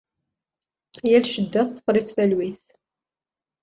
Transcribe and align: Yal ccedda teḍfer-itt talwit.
Yal 1.09 1.23
ccedda 1.27 1.61
teḍfer-itt 1.67 2.13
talwit. 2.15 2.63